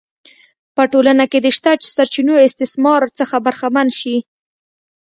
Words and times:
په 0.75 0.83
ټولنه 0.91 1.23
کې 1.31 1.39
د 1.41 1.47
شته 1.57 1.71
سرچینو 1.95 2.35
استثمار 2.47 3.01
څخه 3.19 3.35
برخمن 3.45 3.87
شي. 3.99 4.17